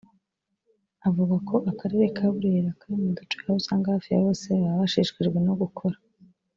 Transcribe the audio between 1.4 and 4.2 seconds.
ko Akarere ka Burera kari mu duce aho usanga hafi